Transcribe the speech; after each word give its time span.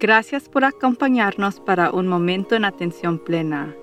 Gracias 0.00 0.48
por 0.48 0.64
acompañarnos 0.64 1.58
para 1.58 1.90
un 1.90 2.06
momento 2.06 2.54
en 2.54 2.64
atención 2.64 3.18
plena. 3.18 3.74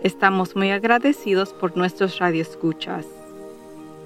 Estamos 0.00 0.54
muy 0.54 0.70
agradecidos 0.70 1.52
por 1.52 1.76
nuestros 1.76 2.20
radioescuchas. 2.20 3.04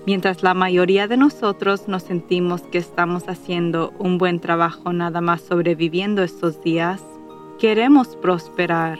Mientras 0.07 0.43
la 0.43 0.55
mayoría 0.55 1.07
de 1.07 1.19
nosotros 1.19 1.87
nos 1.87 2.05
sentimos 2.05 2.63
que 2.63 2.79
estamos 2.79 3.29
haciendo 3.29 3.93
un 3.99 4.17
buen 4.17 4.41
trabajo 4.41 4.95
nada 4.95 5.21
más 5.21 5.43
sobreviviendo 5.43 6.23
estos 6.23 6.63
días, 6.63 7.05
queremos 7.59 8.17
prosperar. 8.17 8.99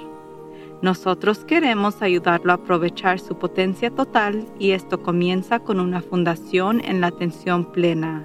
Nosotros 0.83 1.47
queremos 1.47 2.03
ayudarlo 2.03 2.53
a 2.53 2.57
aprovechar 2.57 3.21
su 3.21 3.39
potencia 3.39 3.91
total 3.91 4.47
y 4.59 4.73
esto 4.73 5.03
comienza 5.03 5.61
con 5.61 5.81
una 5.81 6.03
fundación 6.03 6.83
en 6.85 7.01
la 7.01 7.07
atención 7.07 7.73
plena. 7.73 8.23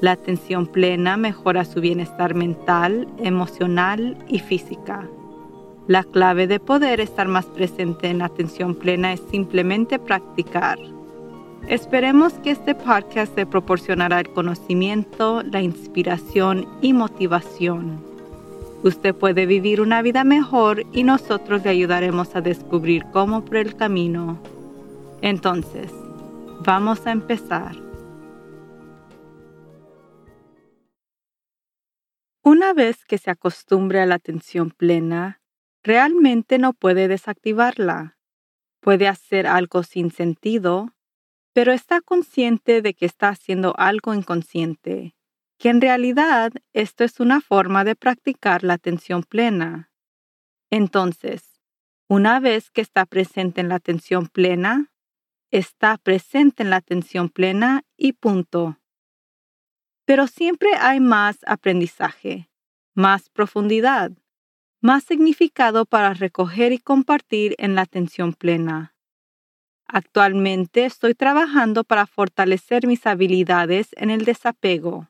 La 0.00 0.12
atención 0.12 0.66
plena 0.66 1.16
mejora 1.16 1.64
su 1.64 1.80
bienestar 1.80 2.34
mental, 2.34 3.08
emocional 3.18 4.16
y 4.28 4.38
física. 4.38 5.08
La 5.86 6.02
clave 6.02 6.46
de 6.46 6.60
poder 6.60 7.00
estar 7.00 7.28
más 7.28 7.44
presente 7.46 8.08
en 8.08 8.18
la 8.18 8.26
atención 8.26 8.74
plena 8.74 9.12
es 9.12 9.22
simplemente 9.30 9.98
practicar. 9.98 10.78
Esperemos 11.68 12.34
que 12.34 12.50
este 12.50 12.74
podcast 12.74 13.36
le 13.36 13.46
proporcionará 13.46 14.20
el 14.20 14.28
conocimiento, 14.30 15.42
la 15.42 15.62
inspiración 15.62 16.66
y 16.82 16.92
motivación. 16.92 18.02
Usted 18.82 19.14
puede 19.14 19.46
vivir 19.46 19.80
una 19.80 20.02
vida 20.02 20.24
mejor 20.24 20.84
y 20.92 21.04
nosotros 21.04 21.64
le 21.64 21.70
ayudaremos 21.70 22.36
a 22.36 22.42
descubrir 22.42 23.04
cómo 23.12 23.42
por 23.44 23.56
el 23.56 23.76
camino. 23.76 24.38
Entonces, 25.22 25.90
vamos 26.64 27.06
a 27.06 27.12
empezar. 27.12 27.83
Una 32.44 32.72
vez 32.74 33.04
que 33.04 33.18
se 33.18 33.30
acostumbre 33.30 34.00
a 34.00 34.06
la 34.06 34.16
atención 34.16 34.70
plena, 34.70 35.40
realmente 35.82 36.58
no 36.58 36.72
puede 36.72 37.08
desactivarla. 37.08 38.18
Puede 38.80 39.08
hacer 39.08 39.46
algo 39.46 39.82
sin 39.82 40.10
sentido 40.10 40.94
pero 41.54 41.72
está 41.72 42.00
consciente 42.00 42.82
de 42.82 42.94
que 42.94 43.06
está 43.06 43.28
haciendo 43.28 43.74
algo 43.78 44.12
inconsciente, 44.12 45.14
que 45.56 45.70
en 45.70 45.80
realidad 45.80 46.52
esto 46.72 47.04
es 47.04 47.20
una 47.20 47.40
forma 47.40 47.84
de 47.84 47.94
practicar 47.94 48.64
la 48.64 48.74
atención 48.74 49.22
plena. 49.22 49.92
Entonces, 50.68 51.62
una 52.08 52.40
vez 52.40 52.70
que 52.70 52.80
está 52.80 53.06
presente 53.06 53.60
en 53.60 53.68
la 53.68 53.76
atención 53.76 54.26
plena, 54.26 54.92
está 55.52 55.96
presente 55.96 56.64
en 56.64 56.70
la 56.70 56.76
atención 56.76 57.28
plena 57.28 57.84
y 57.96 58.14
punto. 58.14 58.80
Pero 60.04 60.26
siempre 60.26 60.70
hay 60.78 61.00
más 61.00 61.38
aprendizaje, 61.46 62.50
más 62.94 63.28
profundidad, 63.30 64.12
más 64.80 65.04
significado 65.04 65.86
para 65.86 66.12
recoger 66.12 66.72
y 66.72 66.78
compartir 66.78 67.54
en 67.58 67.74
la 67.74 67.82
atención 67.82 68.34
plena. 68.34 68.94
Actualmente 69.86 70.84
estoy 70.84 71.14
trabajando 71.14 71.84
para 71.84 72.06
fortalecer 72.06 72.86
mis 72.86 73.06
habilidades 73.06 73.88
en 73.92 74.10
el 74.10 74.24
desapego. 74.24 75.08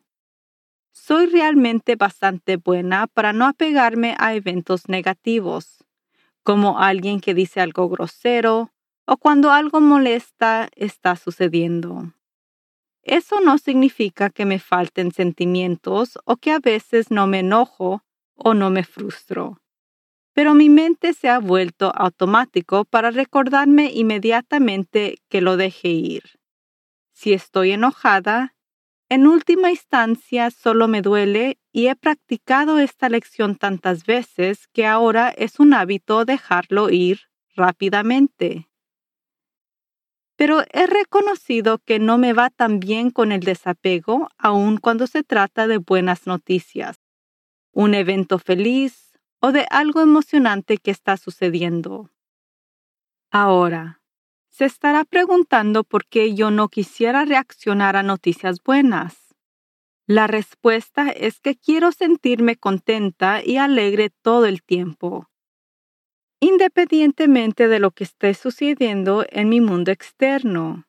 Soy 0.92 1.26
realmente 1.26 1.96
bastante 1.96 2.56
buena 2.56 3.08
para 3.08 3.32
no 3.32 3.46
apegarme 3.46 4.14
a 4.18 4.34
eventos 4.34 4.88
negativos, 4.88 5.84
como 6.44 6.78
alguien 6.78 7.20
que 7.20 7.34
dice 7.34 7.60
algo 7.60 7.88
grosero 7.88 8.70
o 9.06 9.16
cuando 9.16 9.50
algo 9.50 9.80
molesta 9.80 10.68
está 10.76 11.16
sucediendo. 11.16 12.12
Eso 13.04 13.40
no 13.40 13.58
significa 13.58 14.30
que 14.30 14.44
me 14.44 14.58
falten 14.58 15.12
sentimientos 15.12 16.18
o 16.24 16.36
que 16.36 16.50
a 16.50 16.58
veces 16.58 17.10
no 17.10 17.26
me 17.26 17.40
enojo 17.40 18.02
o 18.34 18.54
no 18.54 18.70
me 18.70 18.84
frustro 18.84 19.60
pero 20.34 20.52
mi 20.52 20.68
mente 20.68 21.14
se 21.14 21.28
ha 21.28 21.38
vuelto 21.38 21.92
automático 21.94 22.84
para 22.84 23.10
recordarme 23.10 23.92
inmediatamente 23.94 25.18
que 25.28 25.40
lo 25.40 25.56
deje 25.56 25.88
ir. 25.88 26.24
Si 27.12 27.32
estoy 27.32 27.70
enojada, 27.70 28.56
en 29.08 29.28
última 29.28 29.70
instancia 29.70 30.50
solo 30.50 30.88
me 30.88 31.02
duele 31.02 31.58
y 31.72 31.86
he 31.86 31.94
practicado 31.94 32.80
esta 32.80 33.08
lección 33.08 33.54
tantas 33.54 34.04
veces 34.04 34.66
que 34.72 34.86
ahora 34.86 35.30
es 35.30 35.60
un 35.60 35.72
hábito 35.72 36.24
dejarlo 36.24 36.90
ir 36.90 37.20
rápidamente. 37.54 38.68
Pero 40.36 40.64
he 40.72 40.86
reconocido 40.86 41.78
que 41.78 41.98
no 41.98 42.18
me 42.18 42.32
va 42.32 42.50
tan 42.50 42.80
bien 42.80 43.10
con 43.10 43.32
el 43.32 43.40
desapego 43.40 44.28
aun 44.36 44.78
cuando 44.78 45.06
se 45.06 45.22
trata 45.22 45.66
de 45.66 45.78
buenas 45.78 46.26
noticias. 46.26 46.98
Un 47.72 47.94
evento 47.94 48.38
feliz, 48.38 49.04
o 49.40 49.52
de 49.52 49.66
algo 49.68 50.00
emocionante 50.00 50.78
que 50.78 50.90
está 50.90 51.18
sucediendo. 51.18 52.10
Ahora, 53.30 54.00
se 54.48 54.64
estará 54.64 55.04
preguntando 55.04 55.84
por 55.84 56.06
qué 56.06 56.34
yo 56.34 56.50
no 56.50 56.68
quisiera 56.68 57.26
reaccionar 57.26 57.94
a 57.96 58.02
noticias 58.02 58.62
buenas. 58.62 59.34
La 60.06 60.26
respuesta 60.26 61.10
es 61.10 61.40
que 61.40 61.56
quiero 61.56 61.92
sentirme 61.92 62.56
contenta 62.56 63.44
y 63.44 63.58
alegre 63.58 64.08
todo 64.22 64.46
el 64.46 64.62
tiempo, 64.62 65.28
independientemente 66.44 67.68
de 67.68 67.78
lo 67.78 67.90
que 67.92 68.04
esté 68.04 68.34
sucediendo 68.34 69.24
en 69.30 69.48
mi 69.48 69.62
mundo 69.62 69.90
externo. 69.90 70.86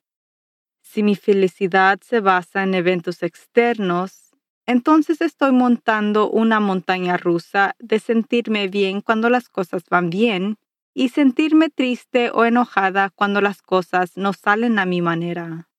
Si 0.81 1.01
mi 1.01 1.15
felicidad 1.15 1.99
se 2.01 2.19
basa 2.19 2.63
en 2.63 2.73
eventos 2.73 3.23
externos, 3.23 4.31
entonces 4.65 5.21
estoy 5.21 5.53
montando 5.53 6.29
una 6.29 6.59
montaña 6.59 7.15
rusa 7.15 7.75
de 7.79 7.99
sentirme 7.99 8.67
bien 8.67 8.99
cuando 8.99 9.29
las 9.29 9.47
cosas 9.47 9.83
van 9.89 10.09
bien 10.09 10.57
y 10.93 11.09
sentirme 11.09 11.69
triste 11.69 12.31
o 12.31 12.43
enojada 12.43 13.09
cuando 13.09 13.39
las 13.39 13.61
cosas 13.61 14.17
no 14.17 14.33
salen 14.33 14.77
a 14.77 14.85
mi 14.85 15.01
manera. 15.01 15.69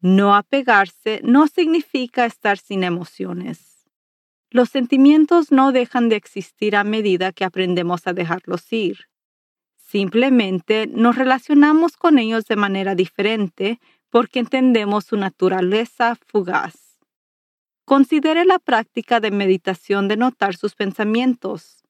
No 0.00 0.34
apegarse 0.34 1.20
no 1.22 1.46
significa 1.46 2.24
estar 2.24 2.58
sin 2.58 2.82
emociones. 2.82 3.69
Los 4.50 4.68
sentimientos 4.70 5.52
no 5.52 5.70
dejan 5.70 6.08
de 6.08 6.16
existir 6.16 6.74
a 6.74 6.82
medida 6.82 7.30
que 7.30 7.44
aprendemos 7.44 8.08
a 8.08 8.12
dejarlos 8.12 8.72
ir. 8.72 9.06
Simplemente 9.76 10.88
nos 10.88 11.16
relacionamos 11.16 11.96
con 11.96 12.18
ellos 12.18 12.46
de 12.46 12.56
manera 12.56 12.96
diferente 12.96 13.80
porque 14.10 14.40
entendemos 14.40 15.04
su 15.04 15.16
naturaleza 15.16 16.16
fugaz. 16.26 16.98
Considere 17.84 18.44
la 18.44 18.58
práctica 18.58 19.20
de 19.20 19.30
meditación 19.30 20.08
de 20.08 20.16
notar 20.16 20.56
sus 20.56 20.74
pensamientos. 20.74 21.84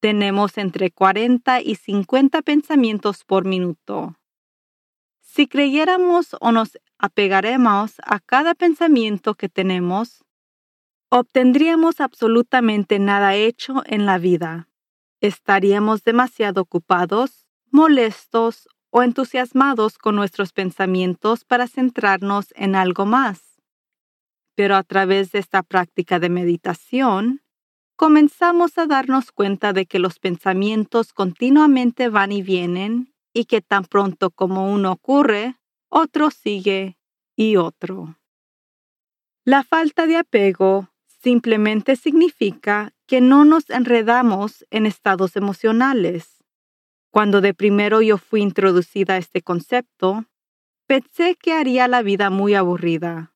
Tenemos 0.00 0.58
entre 0.58 0.90
40 0.90 1.62
y 1.62 1.76
50 1.76 2.42
pensamientos 2.42 3.24
por 3.24 3.46
minuto. 3.46 4.16
Si 5.20 5.46
creyéramos 5.46 6.36
o 6.40 6.52
nos 6.52 6.78
apegaremos 6.98 7.94
a 8.04 8.20
cada 8.20 8.54
pensamiento 8.54 9.34
que 9.34 9.48
tenemos, 9.48 10.22
obtendríamos 11.14 12.00
absolutamente 12.00 12.98
nada 12.98 13.34
hecho 13.34 13.82
en 13.84 14.06
la 14.06 14.16
vida. 14.16 14.70
Estaríamos 15.20 16.04
demasiado 16.04 16.62
ocupados, 16.62 17.46
molestos 17.70 18.66
o 18.88 19.02
entusiasmados 19.02 19.98
con 19.98 20.16
nuestros 20.16 20.54
pensamientos 20.54 21.44
para 21.44 21.68
centrarnos 21.68 22.46
en 22.56 22.74
algo 22.74 23.04
más. 23.04 23.60
Pero 24.54 24.74
a 24.74 24.82
través 24.84 25.32
de 25.32 25.40
esta 25.40 25.62
práctica 25.62 26.18
de 26.18 26.30
meditación, 26.30 27.42
comenzamos 27.94 28.78
a 28.78 28.86
darnos 28.86 29.32
cuenta 29.32 29.74
de 29.74 29.84
que 29.84 29.98
los 29.98 30.18
pensamientos 30.18 31.12
continuamente 31.12 32.08
van 32.08 32.32
y 32.32 32.40
vienen 32.40 33.12
y 33.34 33.44
que 33.44 33.60
tan 33.60 33.84
pronto 33.84 34.30
como 34.30 34.72
uno 34.72 34.92
ocurre, 34.92 35.56
otro 35.90 36.30
sigue 36.30 36.96
y 37.36 37.56
otro. 37.56 38.16
La 39.44 39.62
falta 39.62 40.06
de 40.06 40.16
apego 40.16 40.91
simplemente 41.22 41.96
significa 41.96 42.92
que 43.06 43.20
no 43.20 43.44
nos 43.44 43.70
enredamos 43.70 44.66
en 44.70 44.86
estados 44.86 45.36
emocionales. 45.36 46.42
Cuando 47.10 47.40
de 47.40 47.54
primero 47.54 48.02
yo 48.02 48.18
fui 48.18 48.40
introducida 48.40 49.14
a 49.14 49.18
este 49.18 49.42
concepto, 49.42 50.24
pensé 50.86 51.36
que 51.36 51.52
haría 51.52 51.88
la 51.88 52.02
vida 52.02 52.30
muy 52.30 52.54
aburrida 52.54 53.32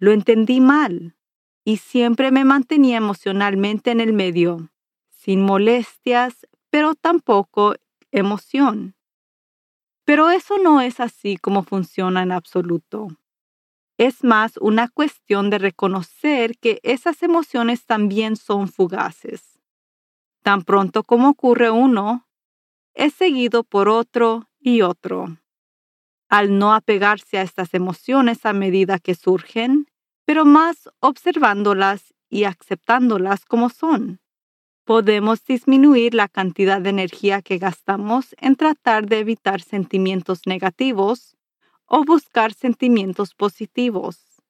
lo 0.00 0.12
entendí 0.12 0.60
mal 0.60 1.14
y 1.62 1.76
siempre 1.76 2.32
me 2.32 2.44
mantenía 2.44 2.96
emocionalmente 2.96 3.90
en 3.90 4.00
el 4.00 4.14
medio, 4.14 4.70
sin 5.10 5.42
molestias, 5.42 6.46
pero 6.70 6.94
tampoco 6.94 7.74
emoción. 8.10 8.96
Pero 10.04 10.30
eso 10.30 10.56
no 10.58 10.80
es 10.80 10.98
así 10.98 11.36
como 11.36 11.62
funciona 11.62 12.22
en 12.22 12.32
absoluto. 12.32 13.08
Es 14.00 14.24
más 14.24 14.56
una 14.56 14.88
cuestión 14.88 15.50
de 15.50 15.58
reconocer 15.58 16.56
que 16.56 16.80
esas 16.84 17.22
emociones 17.22 17.84
también 17.84 18.36
son 18.36 18.66
fugaces. 18.66 19.60
Tan 20.42 20.62
pronto 20.62 21.04
como 21.04 21.28
ocurre 21.28 21.70
uno, 21.70 22.26
es 22.94 23.12
seguido 23.12 23.62
por 23.62 23.90
otro 23.90 24.48
y 24.58 24.80
otro. 24.80 25.36
Al 26.30 26.58
no 26.58 26.72
apegarse 26.72 27.36
a 27.36 27.42
estas 27.42 27.74
emociones 27.74 28.46
a 28.46 28.54
medida 28.54 28.98
que 28.98 29.14
surgen, 29.14 29.86
pero 30.24 30.46
más 30.46 30.88
observándolas 31.00 32.14
y 32.30 32.44
aceptándolas 32.44 33.44
como 33.44 33.68
son. 33.68 34.22
Podemos 34.86 35.44
disminuir 35.44 36.14
la 36.14 36.28
cantidad 36.28 36.80
de 36.80 36.88
energía 36.88 37.42
que 37.42 37.58
gastamos 37.58 38.34
en 38.38 38.56
tratar 38.56 39.04
de 39.04 39.18
evitar 39.18 39.60
sentimientos 39.60 40.46
negativos 40.46 41.36
o 41.90 42.04
buscar 42.04 42.54
sentimientos 42.54 43.34
positivos. 43.34 44.40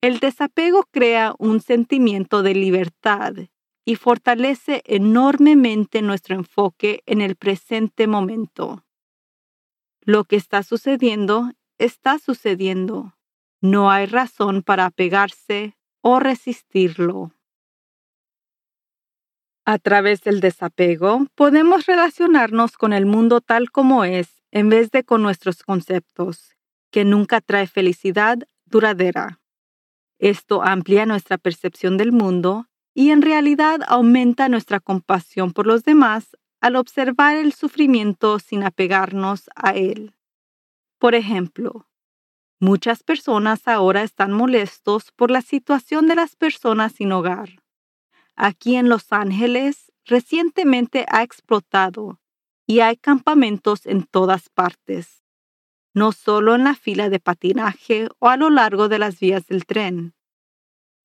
El 0.00 0.20
desapego 0.20 0.84
crea 0.90 1.34
un 1.38 1.60
sentimiento 1.60 2.42
de 2.42 2.54
libertad 2.54 3.34
y 3.84 3.96
fortalece 3.96 4.82
enormemente 4.86 6.00
nuestro 6.00 6.34
enfoque 6.34 7.02
en 7.04 7.20
el 7.20 7.36
presente 7.36 8.06
momento. 8.06 8.84
Lo 10.00 10.24
que 10.24 10.36
está 10.36 10.62
sucediendo 10.62 11.52
está 11.78 12.18
sucediendo. 12.18 13.14
No 13.60 13.90
hay 13.90 14.06
razón 14.06 14.62
para 14.62 14.86
apegarse 14.86 15.76
o 16.00 16.20
resistirlo. 16.20 17.32
A 19.66 19.78
través 19.78 20.22
del 20.22 20.40
desapego 20.40 21.26
podemos 21.34 21.84
relacionarnos 21.84 22.76
con 22.78 22.94
el 22.94 23.04
mundo 23.04 23.42
tal 23.42 23.70
como 23.70 24.04
es 24.04 24.43
en 24.54 24.68
vez 24.68 24.92
de 24.92 25.02
con 25.02 25.20
nuestros 25.20 25.64
conceptos, 25.64 26.54
que 26.92 27.04
nunca 27.04 27.40
trae 27.40 27.66
felicidad 27.66 28.38
duradera. 28.66 29.40
Esto 30.20 30.62
amplía 30.62 31.06
nuestra 31.06 31.38
percepción 31.38 31.96
del 31.96 32.12
mundo 32.12 32.68
y 32.94 33.10
en 33.10 33.20
realidad 33.20 33.80
aumenta 33.88 34.48
nuestra 34.48 34.78
compasión 34.78 35.52
por 35.52 35.66
los 35.66 35.82
demás 35.82 36.36
al 36.60 36.76
observar 36.76 37.36
el 37.36 37.52
sufrimiento 37.52 38.38
sin 38.38 38.62
apegarnos 38.62 39.50
a 39.56 39.72
él. 39.72 40.14
Por 41.00 41.16
ejemplo, 41.16 41.88
muchas 42.60 43.02
personas 43.02 43.66
ahora 43.66 44.04
están 44.04 44.32
molestos 44.32 45.10
por 45.10 45.32
la 45.32 45.42
situación 45.42 46.06
de 46.06 46.14
las 46.14 46.36
personas 46.36 46.92
sin 46.92 47.10
hogar. 47.10 47.60
Aquí 48.36 48.76
en 48.76 48.88
Los 48.88 49.12
Ángeles 49.12 49.90
recientemente 50.04 51.06
ha 51.08 51.24
explotado 51.24 52.20
y 52.66 52.80
hay 52.80 52.96
campamentos 52.96 53.86
en 53.86 54.04
todas 54.04 54.48
partes, 54.48 55.22
no 55.94 56.12
solo 56.12 56.54
en 56.54 56.64
la 56.64 56.74
fila 56.74 57.08
de 57.08 57.20
patinaje 57.20 58.08
o 58.18 58.28
a 58.28 58.36
lo 58.36 58.50
largo 58.50 58.88
de 58.88 58.98
las 58.98 59.20
vías 59.20 59.46
del 59.46 59.66
tren. 59.66 60.14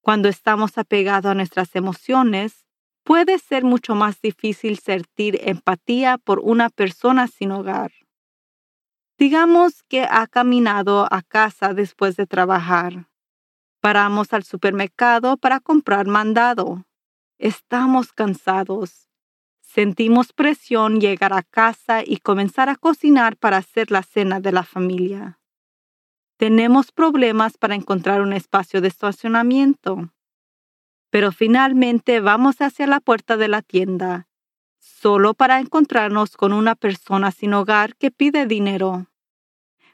Cuando 0.01 0.29
estamos 0.29 0.77
apegados 0.77 1.31
a 1.31 1.35
nuestras 1.35 1.75
emociones, 1.75 2.65
puede 3.03 3.39
ser 3.39 3.63
mucho 3.63 3.95
más 3.95 4.21
difícil 4.21 4.79
sentir 4.79 5.39
empatía 5.43 6.17
por 6.17 6.39
una 6.39 6.69
persona 6.69 7.27
sin 7.27 7.51
hogar. 7.51 7.91
Digamos 9.17 9.83
que 9.83 10.03
ha 10.09 10.27
caminado 10.27 11.05
a 11.11 11.21
casa 11.21 11.73
después 11.73 12.15
de 12.15 12.25
trabajar. 12.25 13.09
Paramos 13.81 14.31
al 14.31 14.43
supermercado 14.43 15.35
para 15.35 15.59
comprar 15.59 16.07
mandado. 16.07 16.85
Estamos 17.37 18.13
cansados. 18.13 19.08
Sentimos 19.71 20.33
presión 20.33 20.99
llegar 20.99 21.31
a 21.31 21.43
casa 21.43 22.01
y 22.03 22.17
comenzar 22.17 22.69
a 22.69 22.75
cocinar 22.75 23.37
para 23.37 23.57
hacer 23.57 23.91
la 23.91 24.01
cena 24.01 24.39
de 24.39 24.51
la 24.51 24.63
familia. 24.63 25.39
Tenemos 26.37 26.91
problemas 26.91 27.55
para 27.59 27.75
encontrar 27.75 28.21
un 28.21 28.33
espacio 28.33 28.81
de 28.81 28.87
estacionamiento. 28.87 30.11
Pero 31.11 31.31
finalmente 31.31 32.19
vamos 32.19 32.61
hacia 32.61 32.87
la 32.87 32.99
puerta 32.99 33.37
de 33.37 33.47
la 33.47 33.61
tienda, 33.61 34.27
solo 34.79 35.35
para 35.35 35.59
encontrarnos 35.59 36.35
con 36.35 36.51
una 36.51 36.73
persona 36.73 37.29
sin 37.29 37.53
hogar 37.53 37.95
que 37.95 38.09
pide 38.09 38.47
dinero. 38.47 39.05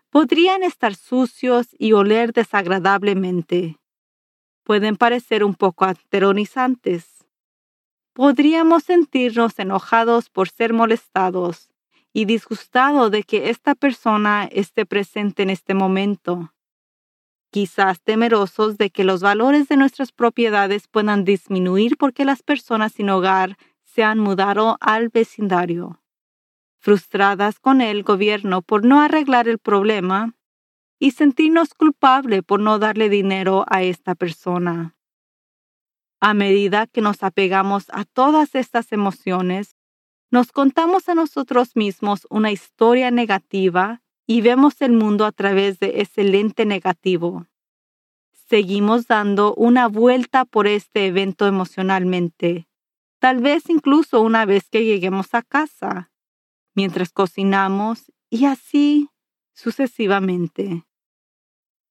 Podrían 0.09 0.63
estar 0.63 0.95
sucios 0.95 1.67
y 1.77 1.91
oler 1.91 2.31
desagradablemente. 2.31 3.77
Pueden 4.63 4.95
parecer 4.95 5.43
un 5.43 5.53
poco 5.53 5.83
aterrorizantes 5.83 7.14
podríamos 8.15 8.85
sentirnos 8.85 9.59
enojados 9.59 10.29
por 10.29 10.47
ser 10.47 10.71
molestados 10.71 11.69
y 12.13 12.23
disgustados 12.23 13.11
de 13.11 13.23
que 13.23 13.49
esta 13.49 13.75
persona 13.75 14.45
esté 14.45 14.85
presente 14.85 15.43
en 15.43 15.49
este 15.49 15.73
momento. 15.73 16.53
Quizás 17.51 18.01
temerosos 18.01 18.77
de 18.77 18.89
que 18.89 19.03
los 19.03 19.19
valores 19.21 19.67
de 19.67 19.75
nuestras 19.75 20.13
propiedades 20.13 20.87
puedan 20.87 21.25
disminuir 21.25 21.97
porque 21.97 22.23
las 22.23 22.41
personas 22.41 22.93
sin 22.93 23.09
hogar 23.09 23.57
se 23.83 24.03
han 24.03 24.19
mudado 24.19 24.77
al 24.79 25.09
vecindario. 25.09 26.01
Frustradas 26.79 27.59
con 27.59 27.81
el 27.81 28.03
gobierno 28.03 28.61
por 28.61 28.85
no 28.85 29.01
arreglar 29.01 29.49
el 29.49 29.59
problema 29.59 30.35
y 30.99 31.11
sentirnos 31.11 31.73
culpables 31.73 32.43
por 32.43 32.61
no 32.61 32.79
darle 32.79 33.09
dinero 33.09 33.65
a 33.67 33.83
esta 33.83 34.15
persona. 34.15 34.95
A 36.19 36.33
medida 36.33 36.87
que 36.87 37.01
nos 37.01 37.23
apegamos 37.23 37.85
a 37.89 38.05
todas 38.05 38.55
estas 38.55 38.91
emociones, 38.91 39.75
nos 40.31 40.51
contamos 40.51 41.07
a 41.09 41.15
nosotros 41.15 41.75
mismos 41.75 42.27
una 42.29 42.51
historia 42.51 43.11
negativa 43.11 44.01
y 44.27 44.41
vemos 44.41 44.81
el 44.81 44.91
mundo 44.91 45.25
a 45.25 45.31
través 45.31 45.79
de 45.79 46.01
ese 46.01 46.23
lente 46.23 46.65
negativo. 46.65 47.47
Seguimos 48.47 49.07
dando 49.07 49.53
una 49.55 49.87
vuelta 49.87 50.45
por 50.45 50.67
este 50.67 51.07
evento 51.07 51.47
emocionalmente, 51.47 52.67
tal 53.19 53.41
vez 53.41 53.69
incluso 53.69 54.21
una 54.21 54.45
vez 54.45 54.69
que 54.69 54.85
lleguemos 54.85 55.33
a 55.33 55.41
casa, 55.41 56.11
mientras 56.75 57.11
cocinamos 57.11 58.11
y 58.29 58.45
así 58.45 59.09
sucesivamente. 59.53 60.85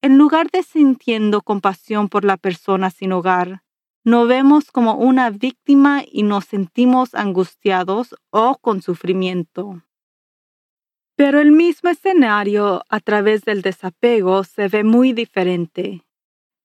En 0.00 0.19
lugar 0.19 0.50
de 0.50 0.62
sintiendo 0.62 1.41
compasión 1.41 2.09
por 2.09 2.25
la 2.25 2.37
persona 2.37 2.91
sin 2.91 3.12
hogar, 3.12 3.64
no 4.05 4.27
vemos 4.27 4.71
como 4.71 4.97
una 4.97 5.31
víctima 5.31 6.03
y 6.06 6.25
nos 6.25 6.45
sentimos 6.45 7.15
angustiados 7.15 8.15
o 8.31 8.59
con 8.59 8.83
sufrimiento. 8.83 9.83
Pero 11.17 11.41
el 11.41 11.53
mismo 11.53 11.89
escenario 11.89 12.85
a 12.91 13.01
través 13.01 13.45
del 13.45 13.62
desapego 13.62 14.45
se 14.45 14.69
ve 14.69 14.85
muy 14.85 15.15
diferente. 15.15 16.05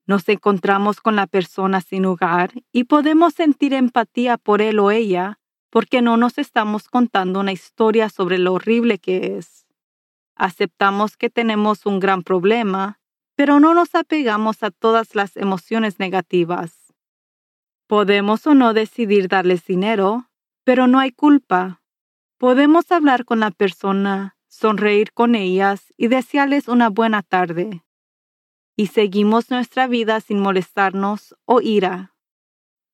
Nos 0.06 0.28
encontramos 0.28 1.00
con 1.00 1.16
la 1.16 1.28
persona 1.28 1.80
sin 1.80 2.06
hogar 2.06 2.52
y 2.74 2.86
podemos 2.86 3.36
sentir 3.36 3.74
empatía 3.74 4.38
por 4.38 4.62
él 4.62 4.80
o 4.80 4.92
ella 4.92 5.40
porque 5.70 6.02
no 6.02 6.18
nos 6.18 6.40
estamos 6.40 6.90
contando 6.90 7.40
una 7.40 7.52
historia 7.52 8.10
sobre 8.10 8.38
lo 8.38 8.54
horrible 8.54 8.98
que 8.98 9.38
es. 9.38 9.66
Aceptamos 10.36 11.16
que 11.16 11.30
tenemos 11.30 11.86
un 11.86 12.00
gran 12.00 12.24
problema, 12.24 13.00
pero 13.36 13.60
no 13.60 13.74
nos 13.74 13.94
apegamos 13.96 14.64
a 14.64 14.72
todas 14.72 15.16
las 15.16 15.38
emociones 15.38 16.00
negativas. 16.00 16.79
Podemos 17.90 18.46
o 18.46 18.54
no 18.54 18.76
decidir 18.76 19.28
darles 19.30 19.66
dinero, 19.66 20.30
pero 20.64 20.86
no 20.86 21.00
hay 21.00 21.12
culpa. 21.12 21.82
Podemos 22.38 22.92
hablar 22.92 23.26
con 23.26 23.40
la 23.40 23.50
persona, 23.50 24.38
sonreír 24.48 25.12
con 25.12 25.34
ellas 25.34 25.92
y 25.98 26.08
desearles 26.08 26.68
una 26.68 26.90
buena 26.90 27.24
tarde. 27.24 27.84
Y 28.76 28.88
seguimos 28.88 29.50
nuestra 29.50 29.88
vida 29.88 30.22
sin 30.22 30.40
molestarnos 30.40 31.36
o 31.46 31.62
ira. 31.62 32.14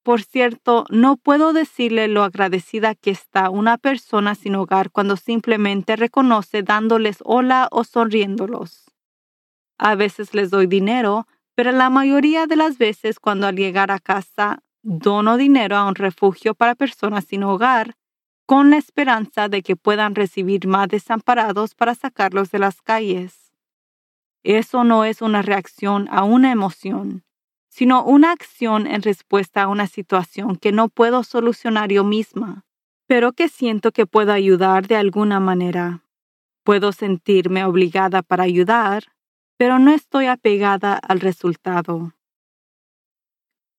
Por 0.01 0.21
cierto, 0.23 0.85
no 0.89 1.17
puedo 1.17 1.51
decirle 1.51 2.07
lo 2.07 2.23
agradecida 2.23 2.95
que 2.95 3.11
está 3.11 3.49
una 3.49 3.77
persona 3.77 4.33
sin 4.33 4.55
hogar 4.55 4.91
cuando 4.91 5.17
simplemente 5.17 5.97
reconoce 5.97 6.63
dándoles 6.63 7.17
hola 7.25 7.67
o 7.69 7.83
sonriéndolos. 7.83 8.85
A 9.77 9.95
veces 9.95 10.33
les 10.33 10.51
doy 10.51 10.67
dinero, 10.67 11.27
pero 11.53 11.73
la 11.73 11.89
mayoría 11.89 12.47
de 12.47 12.55
las 12.55 12.77
veces 12.77 13.19
cuando 13.19 13.45
al 13.45 13.57
llegar 13.57 13.91
a 13.91 13.99
casa 13.99 14.61
dono 14.87 15.35
dinero 15.35 15.75
a 15.75 15.87
un 15.87 15.95
refugio 15.95 16.53
para 16.53 16.75
personas 16.75 17.25
sin 17.25 17.43
hogar 17.43 17.95
con 18.45 18.69
la 18.69 18.77
esperanza 18.77 19.49
de 19.49 19.63
que 19.63 19.75
puedan 19.75 20.13
recibir 20.13 20.67
más 20.67 20.87
desamparados 20.89 21.73
para 21.73 21.95
sacarlos 21.95 22.51
de 22.51 22.59
las 22.59 22.83
calles. 22.83 23.51
Eso 24.43 24.83
no 24.83 25.03
es 25.03 25.23
una 25.23 25.41
reacción 25.41 26.07
a 26.11 26.23
una 26.23 26.51
emoción, 26.51 27.23
sino 27.67 28.05
una 28.05 28.31
acción 28.31 28.85
en 28.85 29.01
respuesta 29.01 29.63
a 29.63 29.67
una 29.69 29.87
situación 29.87 30.55
que 30.55 30.71
no 30.71 30.87
puedo 30.87 31.23
solucionar 31.23 31.91
yo 31.91 32.03
misma, 32.03 32.63
pero 33.07 33.33
que 33.33 33.49
siento 33.49 33.91
que 33.91 34.05
puedo 34.05 34.33
ayudar 34.33 34.85
de 34.85 34.97
alguna 34.97 35.39
manera. 35.39 36.03
Puedo 36.63 36.91
sentirme 36.91 37.65
obligada 37.65 38.21
para 38.21 38.43
ayudar, 38.43 39.05
pero 39.57 39.79
no 39.79 39.91
estoy 39.91 40.27
apegada 40.27 40.93
al 40.95 41.21
resultado. 41.21 42.13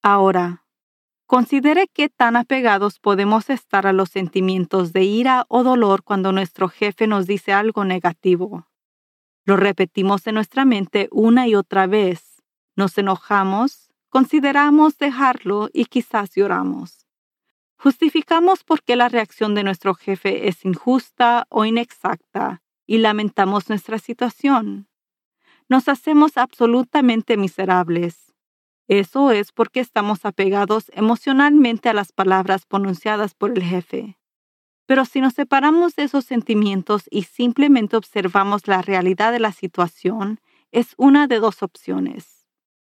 Ahora, 0.02 0.65
Considere 1.26 1.88
qué 1.88 2.08
tan 2.08 2.36
apegados 2.36 3.00
podemos 3.00 3.50
estar 3.50 3.88
a 3.88 3.92
los 3.92 4.10
sentimientos 4.10 4.92
de 4.92 5.02
ira 5.02 5.44
o 5.48 5.64
dolor 5.64 6.04
cuando 6.04 6.30
nuestro 6.30 6.68
jefe 6.68 7.08
nos 7.08 7.26
dice 7.26 7.52
algo 7.52 7.84
negativo. 7.84 8.68
Lo 9.44 9.56
repetimos 9.56 10.24
en 10.28 10.36
nuestra 10.36 10.64
mente 10.64 11.08
una 11.10 11.48
y 11.48 11.56
otra 11.56 11.88
vez. 11.88 12.44
Nos 12.76 12.96
enojamos, 12.96 13.92
consideramos 14.08 14.98
dejarlo 14.98 15.68
y 15.72 15.86
quizás 15.86 16.30
lloramos. 16.36 17.08
Justificamos 17.76 18.62
por 18.62 18.84
qué 18.84 18.94
la 18.94 19.08
reacción 19.08 19.56
de 19.56 19.64
nuestro 19.64 19.94
jefe 19.94 20.46
es 20.46 20.64
injusta 20.64 21.46
o 21.48 21.64
inexacta 21.64 22.62
y 22.86 22.98
lamentamos 22.98 23.68
nuestra 23.68 23.98
situación. 23.98 24.88
Nos 25.68 25.88
hacemos 25.88 26.36
absolutamente 26.36 27.36
miserables 27.36 28.25
Eso 28.88 29.32
es 29.32 29.52
porque 29.52 29.80
estamos 29.80 30.24
apegados 30.24 30.90
emocionalmente 30.94 31.88
a 31.88 31.94
las 31.94 32.12
palabras 32.12 32.66
pronunciadas 32.66 33.34
por 33.34 33.50
el 33.50 33.62
jefe. 33.62 34.16
Pero 34.86 35.04
si 35.04 35.20
nos 35.20 35.34
separamos 35.34 35.96
de 35.96 36.04
esos 36.04 36.24
sentimientos 36.24 37.02
y 37.10 37.24
simplemente 37.24 37.96
observamos 37.96 38.68
la 38.68 38.82
realidad 38.82 39.32
de 39.32 39.40
la 39.40 39.50
situación, 39.50 40.40
es 40.70 40.94
una 40.96 41.26
de 41.26 41.40
dos 41.40 41.62
opciones. 41.64 42.46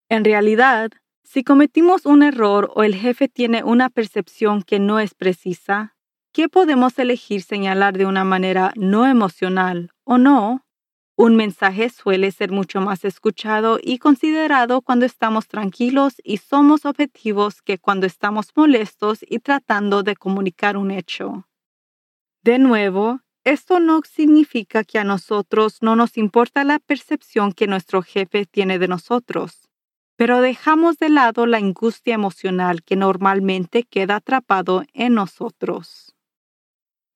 En 0.09 0.25
realidad, 0.25 0.91
si 1.23 1.45
cometimos 1.45 2.07
un 2.07 2.23
error 2.23 2.73
o 2.75 2.83
el 2.83 2.97
jefe 2.97 3.29
tiene 3.29 3.63
una 3.63 3.89
percepción 3.89 4.63
que 4.63 4.81
no 4.81 4.99
es 4.99 5.15
precisa, 5.15 5.97
¿qué 6.33 6.49
podemos 6.49 6.99
elegir 6.99 7.43
señalar 7.43 7.97
de 7.97 8.07
una 8.07 8.25
manera 8.25 8.73
no 8.77 9.07
emocional 9.07 9.91
o 10.05 10.19
no? 10.19 10.66
Un 11.19 11.35
mensaje 11.35 11.89
suele 11.89 12.31
ser 12.31 12.51
mucho 12.53 12.83
más 12.83 13.03
escuchado 13.07 13.79
y 13.83 13.97
considerado 13.97 14.83
cuando 14.83 15.07
estamos 15.07 15.49
tranquilos 15.49 16.17
y 16.23 16.37
somos 16.37 16.85
objetivos 16.85 17.63
que 17.63 17.79
cuando 17.79 18.05
estamos 18.07 18.49
molestos 18.55 19.21
y 19.27 19.39
tratando 19.39 20.03
de 20.03 20.15
comunicar 20.15 20.77
un 20.77 20.91
hecho. 20.91 21.49
De 22.43 22.59
nuevo, 22.59 23.21
esto 23.45 23.81
no 23.81 24.03
significa 24.03 24.85
que 24.85 24.99
a 24.99 25.05
nosotros 25.05 25.79
no 25.81 25.97
nos 25.97 26.19
importa 26.19 26.65
la 26.65 26.81
percepción 26.81 27.53
que 27.53 27.67
nuestro 27.67 28.03
jefe 28.03 28.45
tiene 28.45 28.79
de 28.79 28.89
nosotros, 28.89 29.71
pero 30.17 30.43
dejamos 30.43 30.99
de 30.99 31.09
lado 31.09 31.47
la 31.47 31.57
angustia 31.57 32.15
emocional 32.15 32.83
que 32.83 32.97
normalmente 32.97 33.85
queda 33.85 34.17
atrapado 34.17 34.85
en 34.93 35.15
nosotros. 35.15 36.06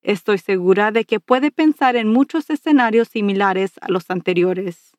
Estoy 0.03 0.39
segura 0.39 0.93
de 0.93 1.05
que 1.05 1.21
puede 1.21 1.51
pensar 1.51 1.97
en 1.97 2.09
muchos 2.09 2.49
escenarios 2.49 3.09
similares 3.09 3.73
a 3.81 3.91
los 3.91 4.11
anteriores. 4.11 4.97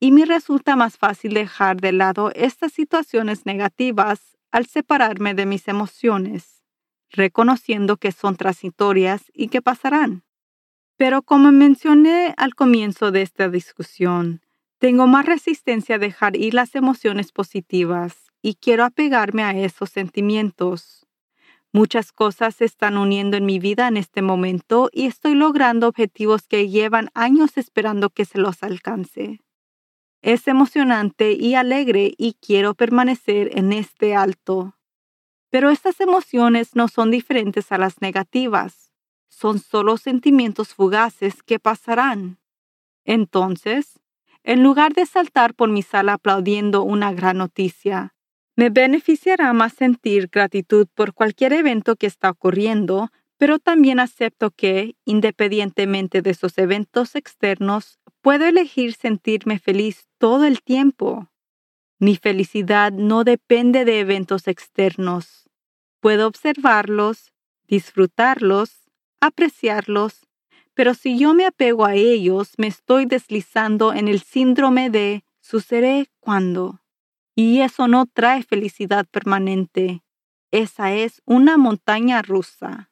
Y 0.00 0.10
me 0.12 0.24
resulta 0.24 0.76
más 0.76 0.96
fácil 0.96 1.34
dejar 1.34 1.80
de 1.80 1.92
lado 1.92 2.30
estas 2.34 2.72
situaciones 2.72 3.46
negativas 3.46 4.36
al 4.50 4.66
separarme 4.66 5.34
de 5.34 5.46
mis 5.46 5.68
emociones, 5.68 6.64
reconociendo 7.10 7.96
que 7.96 8.12
son 8.12 8.36
transitorias 8.36 9.24
y 9.34 9.48
que 9.48 9.62
pasarán. 9.62 10.24
Pero 10.96 11.22
como 11.22 11.52
mencioné 11.52 12.34
al 12.38 12.54
comienzo 12.54 13.10
de 13.10 13.22
esta 13.22 13.50
discusión, 13.50 14.40
tengo 14.78 15.06
más 15.06 15.26
resistencia 15.26 15.96
a 15.96 15.98
dejar 15.98 16.36
ir 16.36 16.54
las 16.54 16.74
emociones 16.74 17.32
positivas 17.32 18.16
y 18.42 18.54
quiero 18.54 18.84
apegarme 18.84 19.42
a 19.42 19.52
esos 19.52 19.90
sentimientos 19.90 21.05
Muchas 21.76 22.10
cosas 22.10 22.54
se 22.54 22.64
están 22.64 22.96
uniendo 22.96 23.36
en 23.36 23.44
mi 23.44 23.58
vida 23.58 23.86
en 23.86 23.98
este 23.98 24.22
momento 24.22 24.88
y 24.94 25.04
estoy 25.04 25.34
logrando 25.34 25.88
objetivos 25.88 26.48
que 26.48 26.70
llevan 26.70 27.10
años 27.12 27.58
esperando 27.58 28.08
que 28.08 28.24
se 28.24 28.38
los 28.38 28.62
alcance. 28.62 29.42
Es 30.22 30.48
emocionante 30.48 31.32
y 31.32 31.54
alegre 31.54 32.14
y 32.16 32.38
quiero 32.40 32.72
permanecer 32.72 33.50
en 33.58 33.74
este 33.74 34.16
alto. 34.16 34.78
Pero 35.50 35.68
estas 35.68 36.00
emociones 36.00 36.74
no 36.74 36.88
son 36.88 37.10
diferentes 37.10 37.70
a 37.70 37.76
las 37.76 38.00
negativas, 38.00 38.94
son 39.28 39.58
solo 39.58 39.98
sentimientos 39.98 40.72
fugaces 40.72 41.42
que 41.42 41.58
pasarán. 41.58 42.38
Entonces, 43.04 44.00
en 44.44 44.62
lugar 44.62 44.94
de 44.94 45.04
saltar 45.04 45.52
por 45.52 45.68
mi 45.68 45.82
sala 45.82 46.14
aplaudiendo 46.14 46.82
una 46.84 47.12
gran 47.12 47.36
noticia, 47.36 48.15
me 48.56 48.70
beneficiará 48.70 49.52
más 49.52 49.74
sentir 49.74 50.28
gratitud 50.32 50.88
por 50.94 51.12
cualquier 51.12 51.52
evento 51.52 51.96
que 51.96 52.06
está 52.06 52.30
ocurriendo, 52.30 53.10
pero 53.36 53.58
también 53.58 54.00
acepto 54.00 54.50
que, 54.50 54.96
independientemente 55.04 56.22
de 56.22 56.30
esos 56.30 56.56
eventos 56.56 57.14
externos, 57.14 57.98
puedo 58.22 58.46
elegir 58.46 58.94
sentirme 58.94 59.58
feliz 59.58 60.08
todo 60.18 60.46
el 60.46 60.62
tiempo. 60.62 61.28
Mi 61.98 62.16
felicidad 62.16 62.92
no 62.92 63.24
depende 63.24 63.84
de 63.84 64.00
eventos 64.00 64.48
externos. 64.48 65.50
Puedo 66.00 66.26
observarlos, 66.26 67.32
disfrutarlos, 67.68 68.88
apreciarlos, 69.20 70.26
pero 70.72 70.94
si 70.94 71.18
yo 71.18 71.34
me 71.34 71.46
apego 71.46 71.84
a 71.84 71.94
ellos, 71.94 72.52
me 72.56 72.66
estoy 72.66 73.06
deslizando 73.06 73.92
en 73.92 74.08
el 74.08 74.20
síndrome 74.20 74.88
de 74.88 75.24
sucederé 75.40 76.06
cuando. 76.20 76.80
Y 77.38 77.60
eso 77.60 77.86
no 77.86 78.06
trae 78.06 78.42
felicidad 78.42 79.04
permanente. 79.04 80.02
Esa 80.50 80.94
es 80.94 81.20
una 81.26 81.58
montaña 81.58 82.22
rusa. 82.22 82.90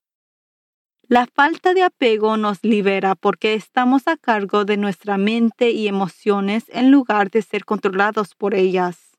La 1.09 1.27
falta 1.27 1.73
de 1.73 1.83
apego 1.83 2.37
nos 2.37 2.63
libera 2.63 3.15
porque 3.15 3.55
estamos 3.55 4.07
a 4.07 4.19
cargo 4.19 4.67
de 4.67 4.77
nuestra 4.77 5.17
mente 5.17 5.71
y 5.71 5.89
emociones 5.89 6.65
en 6.69 6.91
lugar 6.91 7.31
de 7.31 7.41
ser 7.41 7.65
controlados 7.65 8.35
por 8.35 8.55
ellas. 8.55 9.17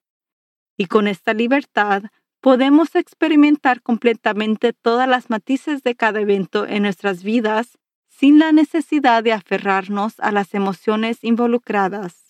Y 0.77 0.85
con 0.85 1.07
esta 1.07 1.33
libertad 1.33 2.03
podemos 2.39 2.93
experimentar 2.93 3.81
completamente 3.81 4.73
todas 4.73 5.09
las 5.09 5.31
matices 5.31 5.81
de 5.81 5.95
cada 5.95 6.21
evento 6.21 6.67
en 6.67 6.83
nuestras 6.83 7.23
vidas 7.23 7.79
sin 8.05 8.37
la 8.37 8.51
necesidad 8.51 9.23
de 9.23 9.33
aferrarnos 9.33 10.19
a 10.19 10.31
las 10.31 10.53
emociones 10.53 11.23
involucradas 11.23 12.24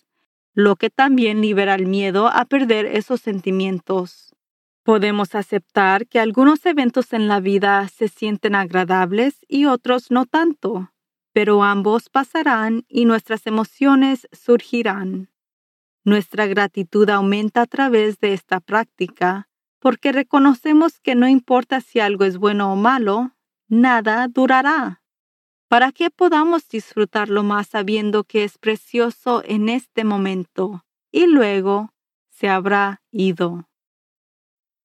lo 0.56 0.76
que 0.76 0.88
también 0.88 1.42
libera 1.42 1.74
el 1.74 1.86
miedo 1.86 2.28
a 2.28 2.46
perder 2.46 2.86
esos 2.86 3.20
sentimientos. 3.20 4.34
Podemos 4.84 5.34
aceptar 5.34 6.06
que 6.06 6.18
algunos 6.18 6.64
eventos 6.64 7.12
en 7.12 7.28
la 7.28 7.40
vida 7.40 7.86
se 7.88 8.08
sienten 8.08 8.54
agradables 8.54 9.44
y 9.48 9.66
otros 9.66 10.10
no 10.10 10.24
tanto, 10.24 10.94
pero 11.34 11.62
ambos 11.62 12.08
pasarán 12.08 12.86
y 12.88 13.04
nuestras 13.04 13.46
emociones 13.46 14.26
surgirán. 14.32 15.28
Nuestra 16.04 16.46
gratitud 16.46 17.10
aumenta 17.10 17.60
a 17.60 17.66
través 17.66 18.18
de 18.20 18.32
esta 18.32 18.60
práctica 18.60 19.50
porque 19.78 20.10
reconocemos 20.10 21.00
que 21.00 21.14
no 21.14 21.28
importa 21.28 21.82
si 21.82 22.00
algo 22.00 22.24
es 22.24 22.38
bueno 22.38 22.72
o 22.72 22.76
malo, 22.76 23.32
nada 23.68 24.26
durará 24.26 25.02
para 25.68 25.92
que 25.92 26.10
podamos 26.10 26.68
disfrutarlo 26.68 27.42
más 27.42 27.68
sabiendo 27.68 28.24
que 28.24 28.44
es 28.44 28.58
precioso 28.58 29.42
en 29.44 29.68
este 29.68 30.04
momento 30.04 30.84
y 31.10 31.26
luego 31.26 31.92
se 32.28 32.48
habrá 32.48 33.02
ido. 33.10 33.68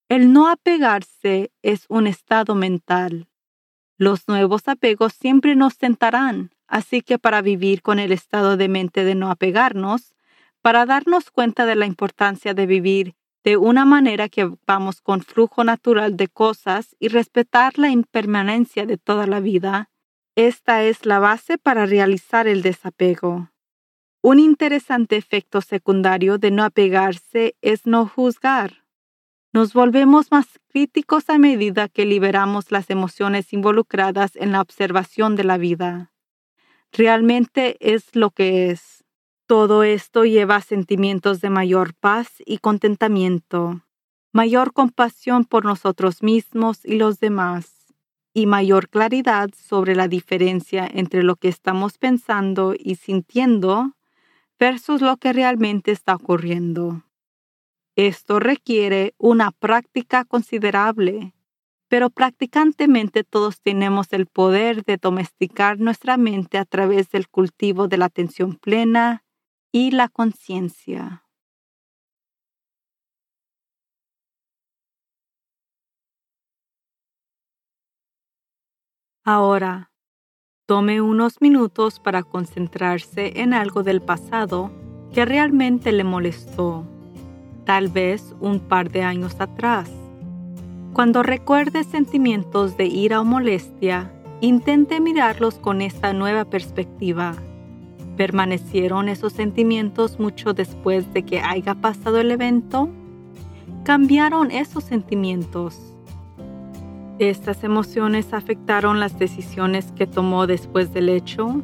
El 0.10 0.34
no 0.34 0.48
apegarse 0.50 1.52
es 1.62 1.86
un 1.88 2.08
estado 2.08 2.56
mental. 2.56 3.30
Los 3.98 4.28
nuevos 4.28 4.68
apegos 4.68 5.14
siempre 5.14 5.56
nos 5.56 5.78
tentarán, 5.78 6.52
así 6.68 7.02
que 7.02 7.20
para 7.20 7.42
vivir 7.42 7.82
con 7.82 8.00
el 8.00 8.12
estado 8.12 8.58
de 8.58 8.68
mente 8.68 9.04
de 9.04 9.16
no 9.16 9.30
apegarnos, 9.30 10.16
para 10.62 10.86
darnos 10.86 11.30
cuenta 11.32 11.66
de 11.66 11.76
la 11.76 11.86
importancia 11.86 12.54
de 12.54 12.66
vivir 12.66 13.16
de 13.44 13.58
una 13.58 13.86
manera 13.86 14.30
que 14.30 14.52
vamos 14.68 15.02
con 15.02 15.22
flujo 15.22 15.64
natural 15.64 16.16
de 16.16 16.28
cosas 16.28 16.96
y 17.00 17.08
respetar 17.08 17.78
la 17.78 17.90
impermanencia 17.90 18.86
de 18.86 18.98
toda 18.98 19.28
la 19.28 19.40
vida, 19.40 19.91
esta 20.36 20.84
es 20.84 21.06
la 21.06 21.20
base 21.20 21.58
para 21.58 21.86
realizar 21.86 22.48
el 22.48 22.62
desapego. 22.62 23.50
Un 24.22 24.40
interesante 24.40 25.18
efecto 25.18 25.62
secundario 25.62 26.38
de 26.38 26.52
no 26.52 26.64
apegarse 26.64 27.56
es 27.62 27.86
no 27.86 28.08
juzgar. 28.08 28.86
Nos 29.52 29.74
volvemos 29.74 30.32
más 30.32 30.48
críticos 30.70 31.30
a 31.30 31.38
medida 31.38 31.90
que 31.90 32.06
liberamos 32.06 32.72
las 32.72 32.90
emociones 32.90 33.52
involucradas 33.52 34.38
en 34.38 34.54
la 34.54 34.62
observación 34.62 35.36
de 35.36 35.44
la 35.44 35.58
vida. 35.58 36.14
Realmente 36.94 37.76
es 37.82 38.16
lo 38.16 38.30
que 38.30 38.70
es. 38.70 39.04
Todo 39.48 39.84
esto 39.84 40.24
lleva 40.24 40.58
a 40.58 40.62
sentimientos 40.62 41.42
de 41.42 41.50
mayor 41.50 41.94
paz 41.94 42.42
y 42.46 42.60
contentamiento, 42.60 43.82
mayor 44.32 44.72
compasión 44.72 45.44
por 45.44 45.66
nosotros 45.66 46.24
mismos 46.24 46.86
y 46.86 46.96
los 46.96 47.20
demás 47.20 47.81
y 48.34 48.46
mayor 48.46 48.90
claridad 48.90 49.50
sobre 49.56 49.96
la 49.96 50.08
diferencia 50.08 50.88
entre 50.92 51.24
lo 51.24 51.36
que 51.36 51.50
estamos 51.50 51.98
pensando 51.98 52.74
y 52.78 52.96
sintiendo 52.96 53.94
versus 54.60 55.02
lo 55.02 55.18
que 55.18 55.34
realmente 55.34 55.92
está 55.92 56.16
ocurriendo. 56.16 57.04
Esto 57.96 58.40
requiere 58.40 59.14
una 59.18 59.52
práctica 59.52 60.24
considerable, 60.24 61.34
pero 61.90 62.10
practicantemente 62.10 63.26
todos 63.26 63.60
tenemos 63.62 64.14
el 64.14 64.28
poder 64.28 64.86
de 64.86 64.98
domesticar 64.98 65.80
nuestra 65.80 66.16
mente 66.16 66.58
a 66.58 66.66
través 66.66 67.10
del 67.10 67.28
cultivo 67.28 67.90
de 67.90 67.98
la 67.98 68.06
atención 68.06 68.56
plena 68.56 69.26
y 69.74 69.92
la 69.92 70.08
conciencia. 70.08 71.26
Ahora, 79.24 79.92
tome 80.66 81.00
unos 81.00 81.42
minutos 81.42 82.00
para 82.00 82.24
concentrarse 82.24 83.42
en 83.42 83.54
algo 83.54 83.84
del 83.84 84.02
pasado 84.02 84.72
que 85.14 85.26
realmente 85.26 85.92
le 85.92 86.04
molestó, 86.04 86.88
tal 87.66 87.90
vez 87.90 88.36
un 88.40 88.60
par 88.60 88.90
de 88.90 89.04
años 89.04 89.40
atrás. 89.40 89.92
Cuando 90.94 91.22
recuerde 91.22 91.84
sentimientos 91.84 92.78
de 92.78 92.86
ira 92.86 93.22
o 93.22 93.24
molestia, 93.24 94.12
intente 94.42 95.00
mirarlos 95.00 95.56
con 95.60 95.82
esta 95.82 96.14
nueva 96.14 96.46
perspectiva. 96.46 97.36
¿Permanecieron 98.18 99.08
esos 99.08 99.34
sentimientos 99.34 100.20
mucho 100.20 100.54
después 100.54 101.14
de 101.14 101.24
que 101.24 101.40
haya 101.42 101.76
pasado 101.76 102.20
el 102.20 102.32
evento? 102.32 102.90
cambiaron 103.84 104.52
esos 104.52 104.84
sentimientos. 104.84 105.91
¿Estas 107.22 107.64
emociones 107.64 108.34
afectaron 108.34 109.00
las 109.00 109.20
decisiones 109.20 109.92
que 109.92 110.08
tomó 110.08 110.48
después 110.48 110.92
del 110.92 111.08
hecho? 111.08 111.62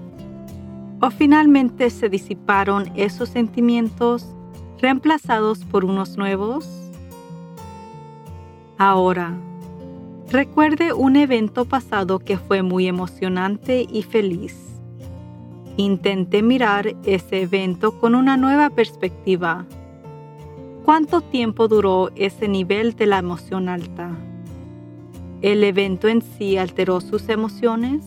¿O 1.02 1.10
finalmente 1.10 1.90
se 1.90 2.10
disiparon 2.10 2.92
esos 2.96 3.30
sentimientos 3.30 4.36
reemplazados 4.80 5.66
por 5.66 5.84
unos 5.84 6.16
nuevos? 6.16 6.70
Ahora, 8.78 9.34
recuerde 10.30 10.94
un 10.94 11.16
evento 11.16 11.66
pasado 11.66 12.20
que 12.20 12.38
fue 12.38 12.62
muy 12.62 12.88
emocionante 12.88 13.88
y 13.92 14.04
feliz. 14.04 14.56
Intente 15.76 16.44
mirar 16.44 16.96
ese 17.04 17.42
evento 17.42 18.00
con 18.00 18.14
una 18.14 18.38
nueva 18.38 18.70
perspectiva. 18.70 19.66
¿Cuánto 20.86 21.22
tiempo 21.22 21.68
duró 21.68 22.12
ese 22.16 22.48
nivel 22.48 22.96
de 22.96 23.08
la 23.08 23.18
emoción 23.18 23.70
alta? 23.70 24.16
¿El 25.42 25.64
evento 25.64 26.08
en 26.08 26.24
sí 26.24 26.58
alteró 26.58 27.00
sus 27.00 27.30
emociones? 27.30 28.04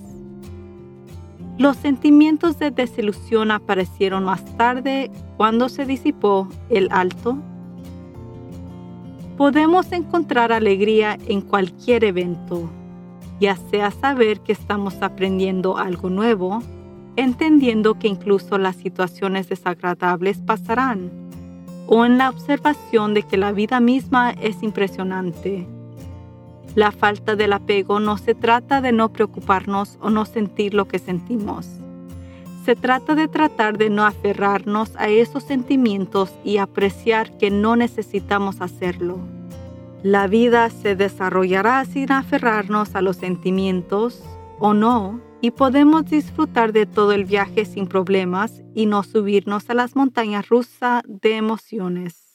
Los 1.58 1.76
sentimientos 1.76 2.58
de 2.58 2.72
desilusión 2.72 3.52
aparecieron 3.52 4.24
más 4.24 4.44
tarde 4.56 5.12
cuando 5.36 5.68
se 5.68 5.86
disipó 5.86 6.48
el 6.70 6.88
alto. 6.90 7.38
Podemos 9.36 9.92
encontrar 9.92 10.52
alegría 10.52 11.18
en 11.28 11.40
cualquier 11.40 12.02
evento, 12.02 12.68
ya 13.40 13.54
sea 13.54 13.92
saber 13.92 14.40
que 14.40 14.52
estamos 14.52 15.00
aprendiendo 15.00 15.78
algo 15.78 16.10
nuevo, 16.10 16.62
entendiendo 17.14 17.98
que 17.98 18.08
incluso 18.08 18.58
las 18.58 18.74
situaciones 18.74 19.48
desagradables 19.48 20.38
pasarán, 20.38 21.12
o 21.86 22.04
en 22.04 22.18
la 22.18 22.28
observación 22.30 23.14
de 23.14 23.22
que 23.22 23.36
la 23.36 23.52
vida 23.52 23.78
misma 23.78 24.32
es 24.32 24.62
impresionante. 24.64 25.68
La 26.74 26.92
falta 26.92 27.34
del 27.34 27.52
apego 27.52 27.98
no 27.98 28.16
se 28.16 28.34
trata 28.34 28.80
de 28.80 28.92
no 28.92 29.12
preocuparnos 29.12 29.98
o 30.00 30.08
no 30.10 30.24
sentir 30.24 30.72
lo 30.72 30.86
que 30.86 31.00
sentimos. 31.00 31.66
Se 32.64 32.76
trata 32.76 33.14
de 33.14 33.26
tratar 33.26 33.76
de 33.76 33.90
no 33.90 34.04
aferrarnos 34.04 34.94
a 34.96 35.08
esos 35.08 35.42
sentimientos 35.42 36.32
y 36.44 36.58
apreciar 36.58 37.36
que 37.38 37.50
no 37.50 37.74
necesitamos 37.74 38.60
hacerlo. 38.60 39.18
La 40.02 40.28
vida 40.28 40.70
se 40.70 40.94
desarrollará 40.94 41.84
sin 41.84 42.12
aferrarnos 42.12 42.94
a 42.94 43.02
los 43.02 43.16
sentimientos 43.16 44.22
o 44.60 44.72
no 44.72 45.20
y 45.40 45.50
podemos 45.50 46.04
disfrutar 46.04 46.72
de 46.72 46.86
todo 46.86 47.12
el 47.12 47.24
viaje 47.24 47.64
sin 47.64 47.86
problemas 47.86 48.62
y 48.74 48.86
no 48.86 49.02
subirnos 49.02 49.68
a 49.70 49.74
las 49.74 49.96
montañas 49.96 50.48
rusas 50.48 51.02
de 51.06 51.36
emociones. 51.36 52.29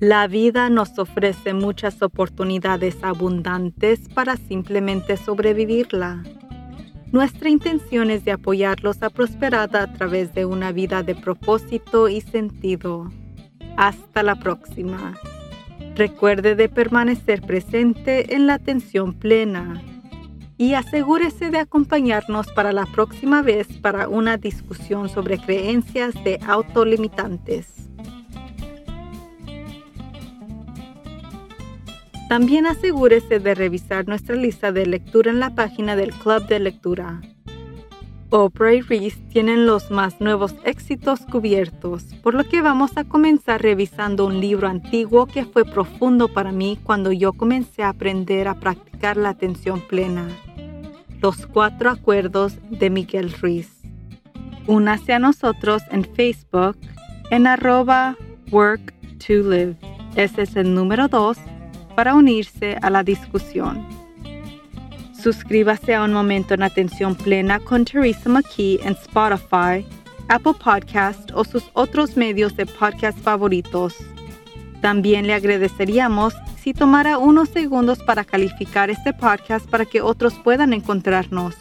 La 0.00 0.28
vida 0.28 0.70
nos 0.70 0.96
ofrece 1.00 1.54
muchas 1.54 2.02
oportunidades 2.02 2.98
abundantes 3.02 4.08
para 4.08 4.36
simplemente 4.36 5.16
sobrevivirla. 5.16 6.22
Nuestra 7.10 7.48
intención 7.48 8.08
es 8.12 8.24
de 8.24 8.30
apoyarlos 8.30 9.02
a 9.02 9.10
prosperar 9.10 9.76
a 9.76 9.92
través 9.92 10.32
de 10.34 10.44
una 10.44 10.70
vida 10.70 11.02
de 11.02 11.16
propósito 11.16 12.08
y 12.08 12.20
sentido. 12.20 13.10
Hasta 13.76 14.22
la 14.22 14.36
próxima. 14.36 15.16
Recuerde 15.96 16.54
de 16.54 16.68
permanecer 16.68 17.40
presente 17.42 18.36
en 18.36 18.46
la 18.46 18.54
atención 18.54 19.14
plena 19.14 19.82
y 20.56 20.74
asegúrese 20.74 21.50
de 21.50 21.58
acompañarnos 21.58 22.52
para 22.52 22.72
la 22.72 22.86
próxima 22.86 23.42
vez 23.42 23.66
para 23.78 24.08
una 24.08 24.36
discusión 24.36 25.08
sobre 25.08 25.38
creencias 25.38 26.14
de 26.22 26.38
autolimitantes. 26.46 27.87
También 32.28 32.66
asegúrese 32.66 33.38
de 33.38 33.54
revisar 33.54 34.06
nuestra 34.06 34.36
lista 34.36 34.70
de 34.70 34.84
lectura 34.84 35.30
en 35.30 35.40
la 35.40 35.54
página 35.54 35.96
del 35.96 36.12
Club 36.12 36.46
de 36.46 36.60
Lectura. 36.60 37.22
Oprah 38.28 38.74
y 38.74 38.82
Reese 38.82 39.18
tienen 39.32 39.64
los 39.64 39.90
más 39.90 40.20
nuevos 40.20 40.54
éxitos 40.64 41.20
cubiertos, 41.20 42.04
por 42.22 42.34
lo 42.34 42.44
que 42.44 42.60
vamos 42.60 42.98
a 42.98 43.04
comenzar 43.04 43.62
revisando 43.62 44.26
un 44.26 44.40
libro 44.40 44.68
antiguo 44.68 45.24
que 45.24 45.46
fue 45.46 45.64
profundo 45.64 46.28
para 46.28 46.52
mí 46.52 46.78
cuando 46.82 47.12
yo 47.12 47.32
comencé 47.32 47.82
a 47.82 47.88
aprender 47.88 48.46
a 48.46 48.60
practicar 48.60 49.16
la 49.16 49.30
atención 49.30 49.80
plena. 49.80 50.28
Los 51.22 51.46
cuatro 51.46 51.88
acuerdos 51.88 52.58
de 52.68 52.90
Miguel 52.90 53.32
Ruiz. 53.40 53.70
Únase 54.66 55.14
a 55.14 55.18
nosotros 55.18 55.82
en 55.90 56.04
Facebook 56.04 56.76
en 57.30 57.46
arroba 57.46 58.18
work 58.50 58.92
to 59.26 59.48
live. 59.48 59.76
Ese 60.14 60.42
es 60.42 60.54
el 60.56 60.74
número 60.74 61.08
2 61.08 61.38
para 61.98 62.14
unirse 62.14 62.78
a 62.80 62.90
la 62.90 63.02
discusión. 63.02 63.84
Suscríbase 65.20 65.96
a 65.96 66.04
Un 66.04 66.12
Momento 66.12 66.54
en 66.54 66.62
Atención 66.62 67.16
Plena 67.16 67.58
con 67.58 67.84
Teresa 67.84 68.28
McKee 68.28 68.78
en 68.84 68.92
Spotify, 68.92 69.84
Apple 70.28 70.54
Podcast 70.62 71.32
o 71.34 71.42
sus 71.42 71.64
otros 71.72 72.16
medios 72.16 72.54
de 72.56 72.66
podcast 72.66 73.18
favoritos. 73.18 73.96
También 74.80 75.26
le 75.26 75.34
agradeceríamos 75.34 76.34
si 76.62 76.72
tomara 76.72 77.18
unos 77.18 77.48
segundos 77.48 77.98
para 77.98 78.22
calificar 78.22 78.90
este 78.90 79.12
podcast 79.12 79.68
para 79.68 79.84
que 79.84 80.00
otros 80.00 80.34
puedan 80.44 80.72
encontrarnos. 80.72 81.56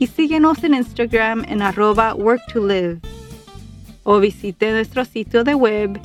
Y 0.00 0.08
síguenos 0.08 0.64
en 0.64 0.74
Instagram 0.74 1.44
en 1.46 1.62
arroba 1.62 2.12
work. 2.16 2.42
O 4.02 4.18
visite 4.18 4.72
nuestro 4.72 5.04
sitio 5.04 5.44
de 5.44 5.54
web 5.54 6.00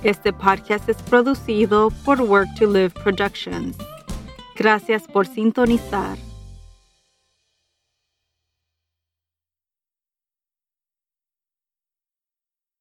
Este 0.04 0.32
podcast 0.32 0.88
es 0.88 0.96
producido 1.04 1.90
por 2.06 2.22
Work 2.22 2.56
to 2.58 2.72
Live 2.72 2.92
Productions. 3.04 3.76
Gracias 4.56 5.04
por 5.04 5.28
sintonizar. 5.28 6.18